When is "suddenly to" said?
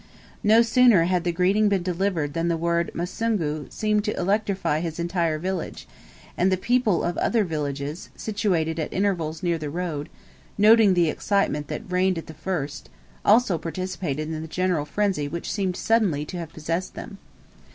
15.77-16.37